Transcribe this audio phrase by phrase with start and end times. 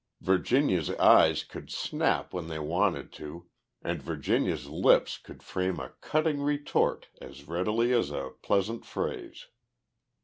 [0.21, 3.45] Virginia's eyes could snap when they wanted to
[3.83, 9.45] and Virginia's lips could frame a cutting retort as readily as a pleasant phrase.